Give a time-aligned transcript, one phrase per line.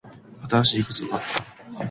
[0.49, 1.45] 新しい靴を買った。